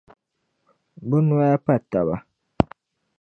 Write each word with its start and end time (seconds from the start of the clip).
Bɛ 1.07 1.17
nɔya 1.27 1.55
pa 1.65 1.73
taba. 1.91 2.15